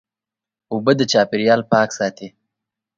اوبه 0.71 0.91
د 0.99 1.01
چاپېریال 1.11 1.61
پاک 1.71 1.89
ساتي. 1.97 2.27